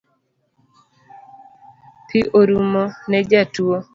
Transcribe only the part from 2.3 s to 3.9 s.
orumo ne jatuo